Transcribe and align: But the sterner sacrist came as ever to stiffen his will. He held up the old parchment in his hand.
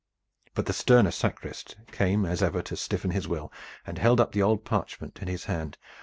But 0.55 0.65
the 0.65 0.73
sterner 0.73 1.11
sacrist 1.11 1.75
came 1.91 2.25
as 2.25 2.41
ever 2.41 2.63
to 2.63 2.75
stiffen 2.75 3.11
his 3.11 3.27
will. 3.27 3.53
He 3.85 3.99
held 3.99 4.19
up 4.19 4.31
the 4.31 4.41
old 4.41 4.65
parchment 4.65 5.19
in 5.21 5.27
his 5.27 5.45
hand. 5.45 5.77